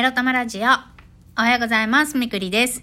[0.00, 0.62] エロ玉ラジオ。
[0.62, 0.66] お
[1.42, 2.16] はようございます。
[2.16, 2.82] みくりです。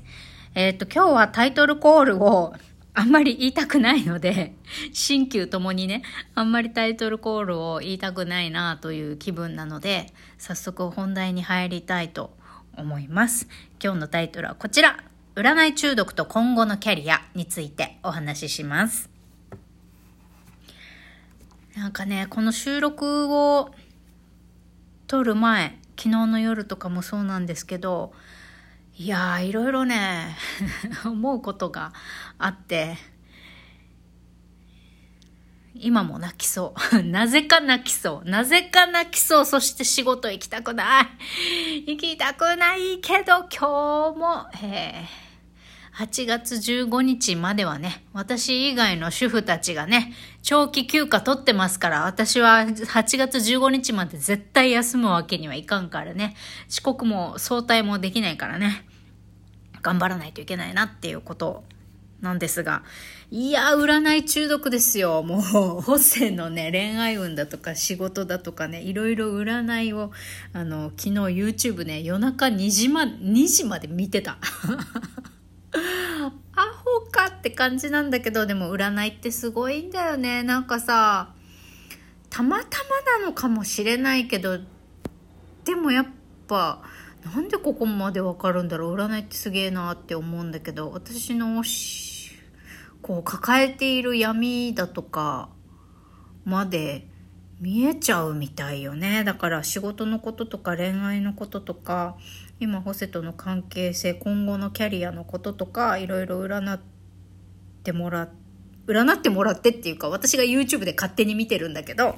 [0.53, 2.53] えっ、と、今日はタイトルコールを
[2.93, 4.53] あんまり言いたくないので、
[4.93, 6.03] 新旧ともにね、
[6.35, 12.37] あんまりタイトルコールを言いたくないなという気分なので、早速本題に入りたいと
[12.75, 13.47] 思います。
[13.83, 14.99] 今日のタイトルはこちら。
[15.33, 19.09] 占い中毒と今後のキャリアについてお話しします。
[21.75, 23.73] なんかね、この収録を
[25.07, 28.13] 撮る前、昨日の夜とかもそうなんですけど、
[28.97, 30.37] いやー、いろいろね、
[31.05, 31.93] 思うことが
[32.37, 32.97] あって、
[35.73, 37.03] 今も泣きそう。
[37.03, 38.29] なぜか泣きそう。
[38.29, 39.45] なぜか泣きそう。
[39.45, 41.07] そして仕事行きたくない。
[41.87, 45.26] 行きたくないけど、今日も、えー
[45.97, 56.35] 8月15日まではね、私以外の主婦たちがね、長期休暇取ってますから、私は8月15日まで絶対休むわけにはいかんからね、
[56.69, 58.85] 遅刻も早退もできないからね、
[59.81, 61.63] 頑張らないといけないなっていうこと
[62.21, 62.83] なんですが、
[63.31, 65.23] いや、占い中毒ですよ。
[65.23, 65.41] もう、
[65.81, 70.11] ホセのね、恋愛運だとか仕事だとかね、いろいろ占いを、
[70.53, 74.37] あの、昨日 YouTube ね、夜中2時ま、2時まで見てた。
[76.55, 80.43] アホかって感じなんだけど、でも占いってすごいんだよね。
[80.43, 81.33] なんかさ、
[82.29, 84.59] たまたまなのかもしれないけど、
[85.63, 86.07] でもやっ
[86.47, 86.81] ぱ、
[87.23, 91.63] なんでここまでわかるんだろう占いってすげえなって思うんだけど、私の、
[93.01, 95.49] こう抱えている闇だとか
[96.45, 97.07] まで
[97.59, 99.23] 見えちゃうみたいよね。
[99.23, 102.17] だから仕事のこととか恋愛のこととか、
[102.59, 106.79] 今ホセとの関係性、今後のキャリアのこととか、いろいろ占っ
[107.83, 108.29] てもらっ
[108.87, 112.15] 占ってもらってっていうか、私が YouTube で勝手に見てるんだけど、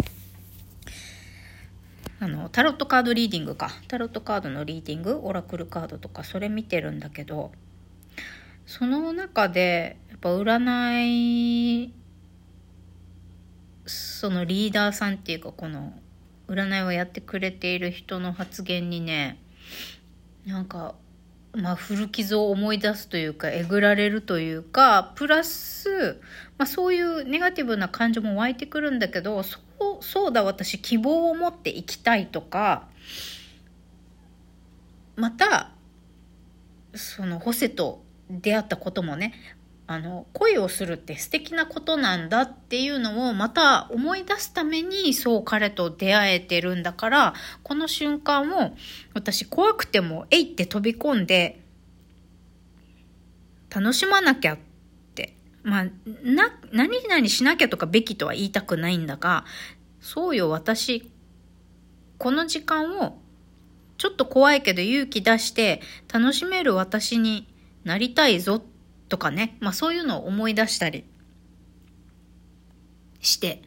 [2.20, 3.72] あの、タロットカードリーディングか。
[3.88, 7.52] タロットカードのリーディング、オラクルカードとか、それ見てるんだけど、
[8.68, 11.94] その中で、やっぱ占い、
[13.90, 15.94] そのリーダーさんっていうか、この、
[16.48, 19.40] 占いをやってくれている人の発言にね、
[20.46, 20.96] なんか、
[21.54, 26.20] まあ、古傷を思い出すというか、えぐられるというか、プラス、
[26.58, 32.88] まあ、そういうネガティブな感情も湧いてくるんだけど、そう、そうだ、私希望を持っていきたいとか、
[35.16, 35.72] また、
[36.96, 39.34] その、ホセと出会ったこともね、
[39.92, 47.34] あの、恋をするって素敵なことなんだっていうのをまた思い出すためにそう彼と出会えてるんだから、
[47.64, 48.76] この瞬間を
[49.16, 51.60] 私怖くてもえいって飛び込んで
[53.72, 54.58] 楽しまなきゃっ
[55.16, 55.36] て。
[55.64, 55.86] まあ、
[56.24, 59.44] な、何々しなきゃとかべきとは言いたくないんだが、
[60.02, 61.10] そうよ私、
[62.20, 63.18] この時間を
[63.98, 65.82] ちょっと怖いけど勇気出して
[66.14, 67.48] 楽しめる私に
[67.86, 68.79] なりたいぞって
[69.10, 71.04] とかね、まあそういうのを思い出したり
[73.20, 73.62] して、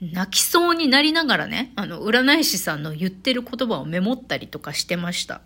[0.00, 5.40] 泣きそうになりながらね、あの、占い師さんの言ってる言葉をメモったりとかしてました。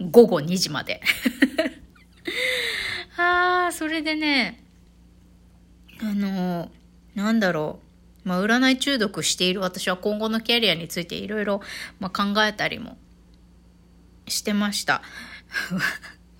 [0.00, 1.00] 午後2時まで。
[3.16, 4.64] あー、それでね、
[6.00, 6.72] あの、
[7.14, 7.80] なんだろ
[8.24, 8.28] う。
[8.28, 11.60] まあ、占い中毒している私は今後のキャリアについていろいろ
[12.00, 12.96] 考えたりも
[14.26, 15.02] してました。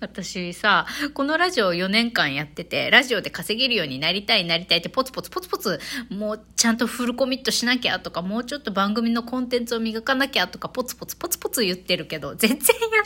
[0.05, 0.85] 私さ、
[1.15, 5.79] このラジオ4年間やってて、ラジオで稼げるようになりたいなりたいってポツポツポツポツ、
[6.09, 12.59] もうちゃんとフルコミットしなきゃとか、もうちょっと番組のコンテンツを磨かなきゃとか、ポツポツポツポツ言ってるけど、全然や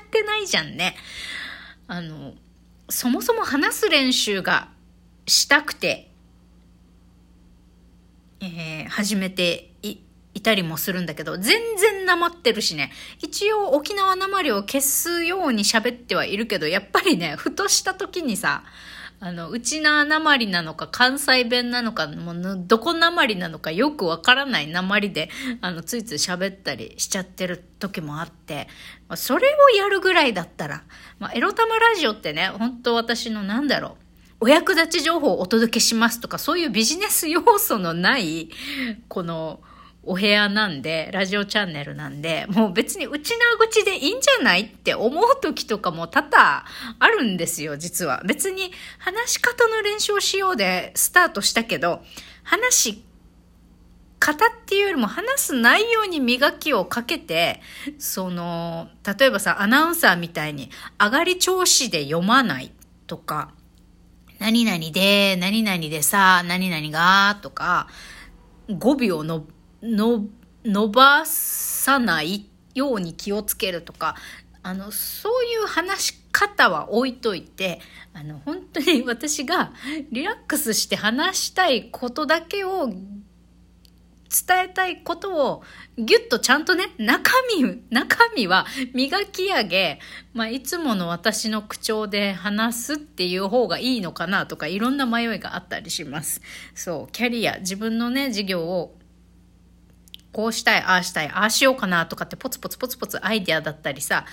[0.04, 0.96] ってないじゃんね。
[1.88, 2.34] あの、
[2.90, 4.70] そもそも話す練習が
[5.26, 6.12] したくて、
[8.42, 10.00] えー、始めてい、
[10.34, 12.92] いたりもするんだけど、全然なまってるしね。
[13.20, 18.64] 一応沖縄なまりを消すように喋ってはいるけど、やっぱりね、ふとした時にさ、
[19.22, 25.30] あの、うちななまりなのか、関西弁なのか、もうどこなまりなのかよくわからないなまりで、
[25.62, 28.68] あの、ついつい喋ったりしちゃってる時もあって、
[29.10, 30.84] まあ、それをやるぐらいだったら、
[31.20, 33.98] まあ、エロ玉ラジオってね、本当私のなんだろ
[34.40, 38.50] う、お役立ち情報をお届けしますとか、そういうビジネス要素のない、
[39.10, 39.60] この、
[40.10, 46.66] お部屋なんで、ラジオチャンネルなんで、もう別に内な口でいいんじゃないって思う時とかも多々
[46.98, 48.24] あるんですよ、実は。
[48.26, 52.02] 別に話し方の練習をしようでスタートしたけど、
[52.42, 53.04] 話し
[54.18, 57.62] 方っていうよりも話す内容に磨きをかけて、
[58.00, 58.90] その、
[59.20, 62.72] 例えばさ、アナウンサーみたいに上がり調子で読まない
[63.06, 63.52] とか、
[64.40, 67.88] 何々で、何々でさ、何々が、とか、
[68.70, 69.46] 語尾をの、
[69.82, 70.26] の、
[70.66, 74.16] 伸ばさないように気をつけるとか、
[74.62, 77.80] あの、そういう話し方は置いといて、
[78.14, 79.72] あの、本当に私が
[80.12, 82.90] リラックスして話したいことだけを
[84.30, 85.64] 伝えたいことを
[85.98, 90.00] ギュッとちゃんとね、中身、中身は磨き上げ、
[90.34, 96.42] まあ、いつもの私の口調で話すっていう方がいいのかなとか、いろんな迷いがあったりします。
[96.76, 98.99] そう、キャリア、自分のね、事業を
[100.32, 104.26] こうしたい、ああしたい、ああしようかなとかってポツポツポツポツアイデアだったりさ、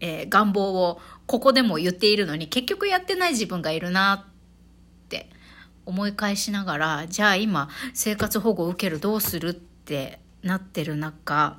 [0.00, 5.30] えー、願望をここでも言っているのに結局やってない自分がいるなって
[5.86, 11.58] 思い返しながらじゃあ今生活保護を受けるどうするってなってる中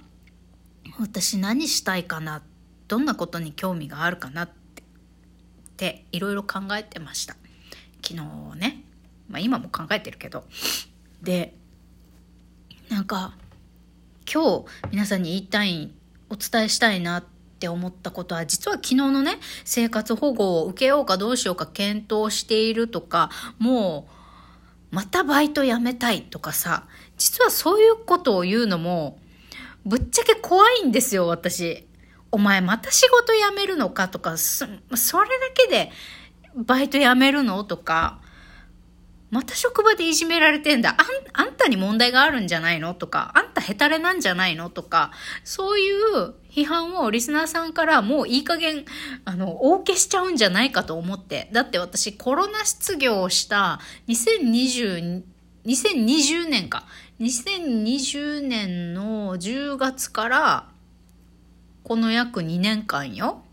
[1.00, 2.44] 私何したいかな
[2.88, 4.68] どんなことに興味があるかなって
[5.78, 7.36] っていろいろ考えてました。
[8.04, 8.84] 昨日ね、
[9.30, 10.44] まあ、今も考えてるけど。
[11.22, 11.54] で
[12.90, 13.34] なんか
[14.32, 15.92] 今日皆さんに言いたい
[16.30, 17.24] お伝えしたいなっ
[17.60, 24.18] て思ったことは実は昨日のね生活保護を受けようかどうしようか検討しているとかもう
[24.92, 26.88] またバイト辞めたいとかさ、
[27.18, 29.20] 実はそういうことを言うのも、
[29.86, 31.86] ぶっちゃけ怖いんですよ、私。
[32.32, 34.80] お前また仕事辞めるのかとか、それだ
[35.54, 35.92] けで
[36.56, 38.20] バイト辞めるのとか、
[39.30, 40.96] また職場でいじめられてんだ。
[40.98, 42.94] あん、あんたに問題があるんじゃないの？
[42.94, 44.70] とか、あんたヘタレなんじゃないの？
[44.70, 45.12] とか、
[45.44, 48.86] そういう批判をリスナーさんからもういい加減、
[49.26, 51.50] あの、大消しちゃうんじゃないかと思って。
[51.52, 55.24] だって私コロナ失業をした2020、
[55.66, 56.86] 2020年か。
[57.20, 60.70] 2020年の10月から
[61.84, 63.44] この約2年間よ。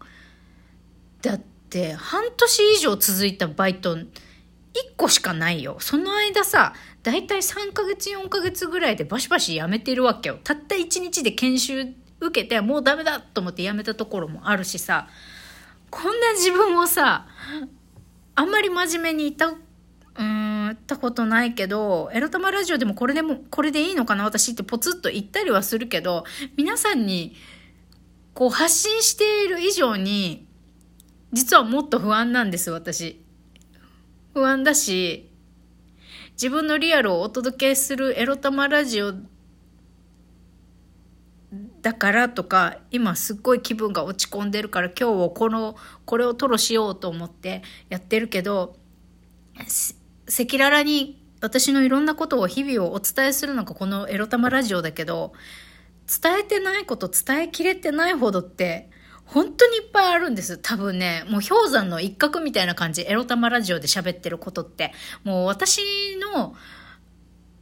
[1.23, 1.41] だっ
[1.71, 3.97] て半年以上続いたバイト、
[4.75, 5.76] 1個しかないよ。
[5.79, 10.38] その間さ、だいたい3ヶ月4ヶ月ぐらいでバシバシ辞めてるわけよ。
[10.43, 15.09] たった1日で研修受けてもうダメだと思って辞めたところもあるしさ、
[15.91, 17.26] こんな自分をさ、
[18.35, 26.25] あんまり真面目に言った、うーん、たことないけど、エロ玉ラジオでもこれでも、これでいいのかな私ってポツッと言ったりはするけど、
[26.56, 27.37] 皆さんに
[28.32, 30.49] こう発信している以上に、
[31.32, 33.24] 実はもっと不安なんです、私。
[34.35, 35.31] 不安だし、
[36.33, 39.15] 自分のリアルをお届けするエロ玉ラジオ
[41.83, 48.77] だからとか、今すっごい気分が落ち込んでるから今日をこの、これを吐露しようと思ってやってるけど、
[49.57, 55.33] 赤裸々に私のいろんなことを日々をお伝えするのがこのエロ玉ラジオだけど、
[56.23, 58.91] 伝えてないこと伝えきれてないほどって
[59.26, 60.59] 本当にいっぱいあるんです。
[60.59, 64.93] 多分ね、もう氷山の一角みたいな感じ、エロ玉ラジオで喋ってることって。
[65.25, 65.81] もう私
[66.35, 66.55] の、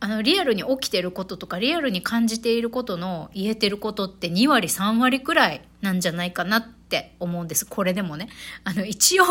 [0.00, 7.64] あの、リアルに起きてることとか、リアルに感じていることの言えてることって2割、3割くらいなんじゃないかなって思うんです。
[7.64, 8.28] これでもね。
[8.64, 9.24] あの、一応、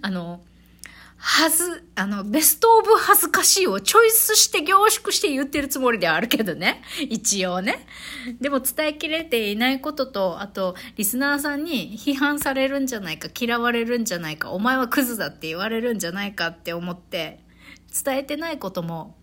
[0.00, 0.40] あの、
[1.18, 6.82] はず、あの、ベストオブ恥ずかしいをチョイスして凝縮して言ってるつもりではあるけどね。
[7.08, 7.86] 一応ね。
[8.40, 17.40] でも伝えきれていないことと、あと、リスナーさんに批判されるんじゃないか、嫌われるんじゃないか、お前はクズだって言われるんじゃないかって思って、
[18.04, 19.16] 伝えてないことも、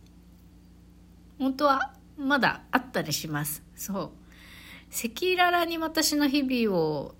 [1.37, 3.63] 本当はまだあったりします。
[3.75, 4.23] そう。
[4.93, 7.15] 赤裸々に私の日々を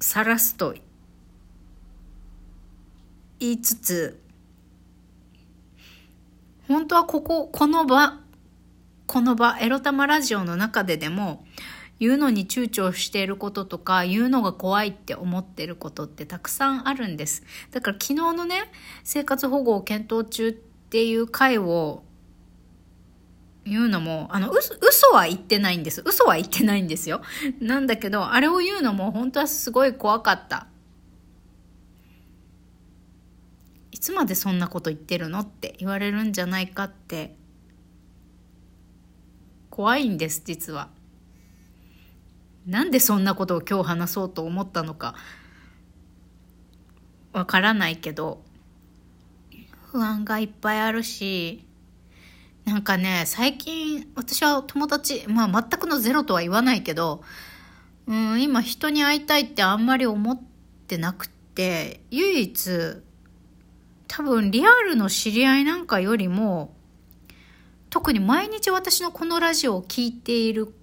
[0.00, 0.74] 晒すと
[3.40, 4.20] 言いつつ、
[6.68, 8.20] 本当はここ、この場、
[9.06, 11.44] この場、エロ玉ラジオの中ででも、
[11.98, 17.42] 言うのに躊躇していることとか、言うのが怖いって思ってることってたくさんあるんです。
[17.70, 18.70] だから昨日のね、
[19.04, 22.02] 生活保護を検討中っていう回を
[23.64, 26.02] 言うのも、あの、嘘、嘘は言ってないんです。
[26.04, 27.22] 嘘は言ってないんですよ。
[27.58, 30.66] なんだけど、あれを言うのも本当はすごい怖かった。
[33.92, 37.34] いつまでそんなこと言ってるのって言われるんじゃないかって
[39.68, 40.88] 怖いんです実は。
[42.66, 45.14] なんでそんなことを今日話そうと思ったのか
[47.32, 48.42] わからないけど
[49.90, 51.64] 不安がいっぱいあるし
[52.64, 57.22] なんかね最近私は友達まあ全くのゼロとは言わないけど
[58.06, 60.40] うん今人に会いたいってあんまり思っ
[60.86, 63.02] てなくて唯一
[64.12, 66.74] 多分リアルの知り合いなんかよりも、
[67.90, 70.74] 特に毎日私のこのラジオを聴いている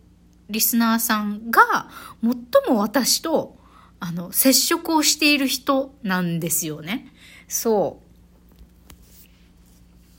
[0.49, 1.89] リスナーさんが、
[2.23, 3.57] 最も私と、
[3.99, 7.13] あの、接触をしている人なんですよね。
[7.49, 7.99] そ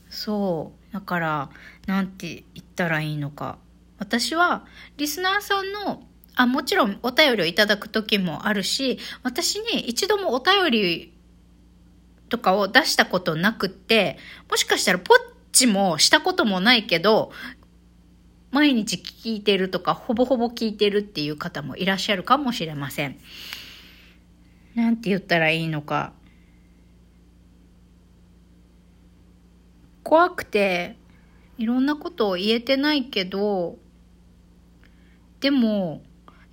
[0.07, 0.13] う。
[0.13, 0.93] そう。
[0.93, 1.49] だから、
[1.87, 3.57] なんて言ったらいいのか。
[3.97, 6.03] 私は、リスナーさんの
[6.35, 11.18] あ、もちろんお便りをいただく時もあるし、私に一度もお便り
[12.29, 14.17] とかを出したことなくって、
[14.49, 15.17] もしかしたらポッ
[15.51, 17.31] チもしたこともないけど、
[18.51, 23.17] 毎日聞いてるとか、ほぼほぼ聞いてるっていう方もいらっしゃるかもしれません。
[24.75, 26.13] なんて言ったらいいのか。
[30.03, 30.95] 怖くて、
[31.57, 33.77] いろんなことを言えてないけど、
[35.39, 36.01] でも、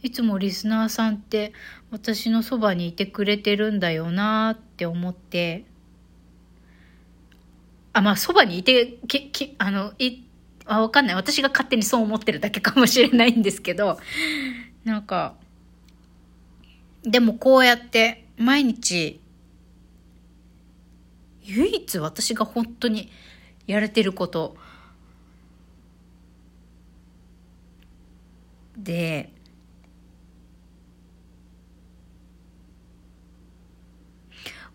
[0.02, 1.52] いつもリスナーさんって
[1.96, 5.64] 私のそばにいてくれてるんだよなって思って、
[7.94, 10.24] あ、まあ、そばにいて、き、き、あの、い、
[10.66, 11.14] あ、わかんない。
[11.14, 13.98] 私が勝手にそう思ってるだけかもしれないんですけど、
[14.84, 15.36] なんか、
[17.02, 19.18] でもこうやって毎日、
[21.44, 23.10] 唯一私が本当に
[23.66, 24.58] やれてること、
[28.76, 29.32] で、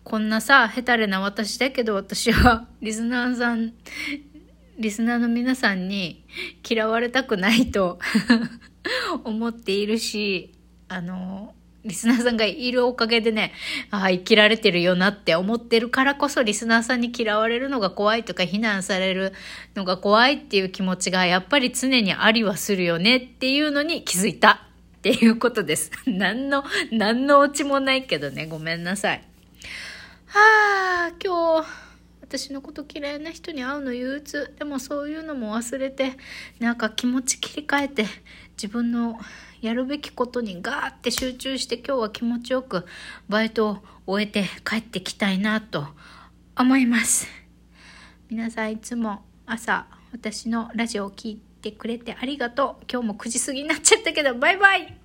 [0.04, 3.72] こんなさ、ヘタレな私だけど私は リスナーさん、
[4.78, 6.24] リスナーの皆さんに
[6.68, 7.98] 嫌われたくないと
[9.24, 10.52] 思っているし、
[10.88, 11.54] あの、
[11.84, 13.52] リスナーさんがいるおかげでね、
[13.90, 19.32] ああ、生きられてるよなって思ってるからこそ、リスナーさんに嫌われるのが怖いとか、非難される
[19.74, 24.62] のが怖いっていう気持ちが、やっぱり常にありはするよねっていうのに気づいた
[24.98, 25.90] っていうことです。
[26.06, 29.22] 何の、何のオチもないけどね、ごめんなさい。
[30.34, 31.68] はあ、今日、
[32.22, 34.54] 私のこと嫌いな人に会うの憂鬱。
[34.58, 36.12] でもそういうのも忘れて、
[36.58, 38.06] なんか気持ち切り替えて、
[38.56, 39.18] 自分の
[39.60, 42.86] やるべきことにガーって集中して今日は気持ちよく
[43.28, 45.86] バイトを終えて帰ってきたいなと
[46.58, 47.26] 思います。
[48.30, 52.84] 皆さんいつも朝私のラジオを聴いてくれてありがとう。
[52.90, 55.01] 今日も9時過ぎになっちゃったけど、バイバイ